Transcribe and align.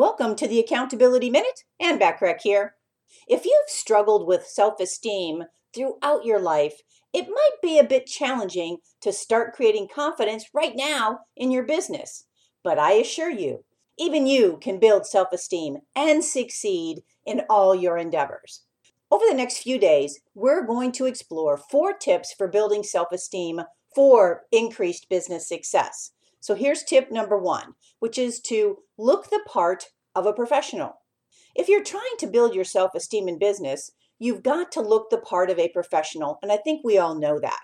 Welcome 0.00 0.34
to 0.36 0.48
the 0.48 0.58
Accountability 0.58 1.28
Minute 1.28 1.64
and 1.78 2.00
Backrack 2.00 2.40
here. 2.40 2.76
If 3.28 3.44
you've 3.44 3.68
struggled 3.68 4.26
with 4.26 4.46
self 4.46 4.80
esteem 4.80 5.44
throughout 5.74 6.24
your 6.24 6.40
life, 6.40 6.80
it 7.12 7.28
might 7.28 7.56
be 7.60 7.78
a 7.78 7.84
bit 7.84 8.06
challenging 8.06 8.78
to 9.02 9.12
start 9.12 9.52
creating 9.52 9.88
confidence 9.94 10.46
right 10.54 10.72
now 10.74 11.18
in 11.36 11.50
your 11.50 11.64
business. 11.64 12.24
But 12.64 12.78
I 12.78 12.92
assure 12.92 13.28
you, 13.28 13.66
even 13.98 14.26
you 14.26 14.58
can 14.62 14.80
build 14.80 15.04
self 15.04 15.34
esteem 15.34 15.80
and 15.94 16.24
succeed 16.24 17.02
in 17.26 17.42
all 17.50 17.74
your 17.74 17.98
endeavors. 17.98 18.62
Over 19.10 19.26
the 19.28 19.36
next 19.36 19.58
few 19.58 19.78
days, 19.78 20.20
we're 20.34 20.64
going 20.66 20.92
to 20.92 21.04
explore 21.04 21.58
four 21.58 21.92
tips 21.92 22.32
for 22.32 22.48
building 22.48 22.84
self 22.84 23.12
esteem 23.12 23.60
for 23.94 24.44
increased 24.50 25.10
business 25.10 25.46
success. 25.46 26.12
So 26.40 26.54
here's 26.54 26.82
tip 26.82 27.10
number 27.10 27.38
one, 27.38 27.74
which 27.98 28.18
is 28.18 28.40
to 28.42 28.78
look 28.98 29.30
the 29.30 29.42
part 29.46 29.86
of 30.14 30.26
a 30.26 30.32
professional. 30.32 31.02
If 31.54 31.68
you're 31.68 31.84
trying 31.84 32.16
to 32.18 32.26
build 32.26 32.54
your 32.54 32.64
self 32.64 32.94
esteem 32.94 33.28
in 33.28 33.38
business, 33.38 33.92
you've 34.18 34.42
got 34.42 34.72
to 34.72 34.80
look 34.80 35.10
the 35.10 35.18
part 35.18 35.50
of 35.50 35.58
a 35.58 35.68
professional, 35.68 36.38
and 36.42 36.50
I 36.50 36.56
think 36.56 36.82
we 36.82 36.98
all 36.98 37.14
know 37.14 37.38
that. 37.40 37.60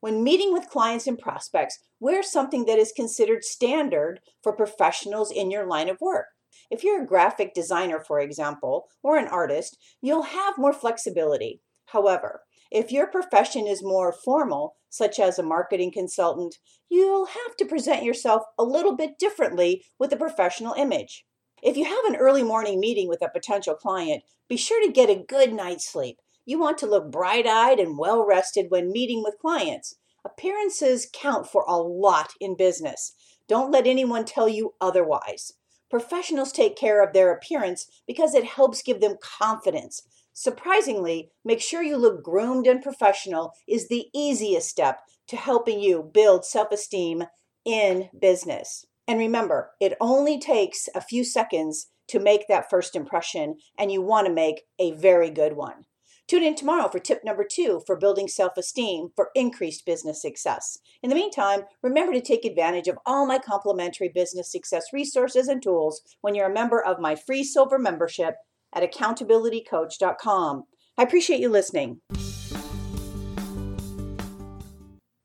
When 0.00 0.22
meeting 0.22 0.52
with 0.52 0.68
clients 0.68 1.06
and 1.06 1.18
prospects, 1.18 1.78
wear 1.98 2.22
something 2.22 2.66
that 2.66 2.78
is 2.78 2.92
considered 2.92 3.44
standard 3.44 4.20
for 4.42 4.52
professionals 4.52 5.32
in 5.32 5.50
your 5.50 5.66
line 5.66 5.88
of 5.88 6.00
work. 6.00 6.26
If 6.70 6.84
you're 6.84 7.02
a 7.02 7.06
graphic 7.06 7.54
designer, 7.54 7.98
for 7.98 8.20
example, 8.20 8.88
or 9.02 9.16
an 9.16 9.28
artist, 9.28 9.78
you'll 10.00 10.22
have 10.22 10.58
more 10.58 10.72
flexibility. 10.72 11.62
However, 11.86 12.42
if 12.70 12.92
your 12.92 13.06
profession 13.06 13.66
is 13.66 13.82
more 13.82 14.12
formal, 14.12 14.76
such 14.90 15.18
as 15.18 15.38
a 15.38 15.42
marketing 15.42 15.92
consultant, 15.92 16.56
you'll 16.88 17.26
have 17.26 17.56
to 17.58 17.64
present 17.64 18.04
yourself 18.04 18.42
a 18.58 18.64
little 18.64 18.96
bit 18.96 19.18
differently 19.18 19.84
with 19.98 20.12
a 20.12 20.16
professional 20.16 20.74
image. 20.74 21.24
If 21.62 21.76
you 21.76 21.84
have 21.84 22.04
an 22.06 22.16
early 22.16 22.42
morning 22.42 22.78
meeting 22.78 23.08
with 23.08 23.22
a 23.22 23.28
potential 23.28 23.74
client, 23.74 24.22
be 24.48 24.56
sure 24.56 24.84
to 24.84 24.92
get 24.92 25.10
a 25.10 25.24
good 25.26 25.52
night's 25.52 25.90
sleep. 25.90 26.18
You 26.44 26.58
want 26.58 26.78
to 26.78 26.86
look 26.86 27.10
bright 27.10 27.46
eyed 27.46 27.78
and 27.78 27.98
well 27.98 28.24
rested 28.24 28.66
when 28.70 28.92
meeting 28.92 29.22
with 29.22 29.38
clients. 29.40 29.96
Appearances 30.24 31.08
count 31.12 31.46
for 31.46 31.64
a 31.66 31.76
lot 31.76 32.32
in 32.40 32.56
business. 32.56 33.14
Don't 33.48 33.70
let 33.70 33.86
anyone 33.86 34.24
tell 34.24 34.48
you 34.48 34.74
otherwise. 34.80 35.54
Professionals 35.90 36.52
take 36.52 36.76
care 36.76 37.02
of 37.02 37.12
their 37.12 37.32
appearance 37.32 37.86
because 38.06 38.34
it 38.34 38.44
helps 38.44 38.82
give 38.82 39.00
them 39.00 39.16
confidence. 39.20 40.02
Surprisingly, 40.32 41.30
make 41.44 41.60
sure 41.60 41.82
you 41.82 41.96
look 41.96 42.22
groomed 42.22 42.66
and 42.66 42.82
professional 42.82 43.52
is 43.66 43.88
the 43.88 44.08
easiest 44.14 44.68
step 44.68 45.00
to 45.26 45.36
helping 45.36 45.80
you 45.80 46.02
build 46.02 46.44
self 46.44 46.70
esteem 46.70 47.24
in 47.64 48.08
business. 48.18 48.86
And 49.06 49.18
remember, 49.18 49.72
it 49.80 49.96
only 50.00 50.38
takes 50.38 50.88
a 50.94 51.00
few 51.00 51.24
seconds 51.24 51.88
to 52.08 52.20
make 52.20 52.46
that 52.48 52.70
first 52.70 52.94
impression, 52.94 53.56
and 53.78 53.90
you 53.90 54.02
want 54.02 54.26
to 54.26 54.32
make 54.32 54.62
a 54.78 54.92
very 54.92 55.30
good 55.30 55.54
one. 55.54 55.84
Tune 56.28 56.42
in 56.42 56.54
tomorrow 56.54 56.88
for 56.88 56.98
tip 56.98 57.24
number 57.24 57.42
two 57.42 57.82
for 57.86 57.96
building 57.96 58.28
self 58.28 58.58
esteem 58.58 59.08
for 59.16 59.30
increased 59.34 59.86
business 59.86 60.20
success. 60.20 60.78
In 61.02 61.08
the 61.08 61.16
meantime, 61.16 61.62
remember 61.82 62.12
to 62.12 62.20
take 62.20 62.44
advantage 62.44 62.86
of 62.86 62.98
all 63.06 63.26
my 63.26 63.38
complimentary 63.38 64.10
business 64.10 64.52
success 64.52 64.92
resources 64.92 65.48
and 65.48 65.62
tools 65.62 66.02
when 66.20 66.34
you're 66.34 66.50
a 66.50 66.52
member 66.52 66.84
of 66.84 67.00
my 67.00 67.16
free 67.16 67.42
silver 67.42 67.78
membership 67.78 68.34
at 68.74 68.82
accountabilitycoach.com. 68.82 70.64
I 70.98 71.02
appreciate 71.02 71.40
you 71.40 71.48
listening. 71.48 72.02